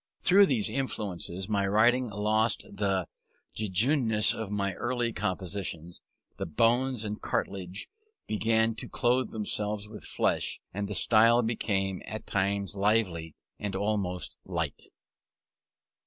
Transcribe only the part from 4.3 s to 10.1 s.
of my early compositions; the bones and cartilages began to clothe themselves with